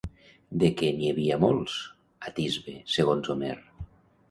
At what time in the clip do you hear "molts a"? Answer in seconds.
1.43-2.35